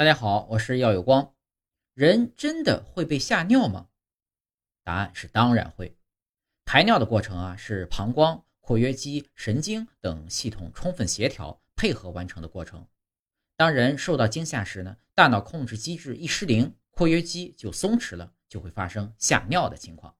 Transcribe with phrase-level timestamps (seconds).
[0.00, 1.34] 大家好，我是耀有光。
[1.92, 3.88] 人真的会被吓尿吗？
[4.82, 5.94] 答案是当然会。
[6.64, 12.88] 排尿的过程啊，是膀胱、括约肌、神经等系统充分协调配合完成的过程。
[13.58, 20.16] 当人受到惊吓时呢，大脑控制机制一失灵，括约肌就松弛了，就会发生吓尿的情况。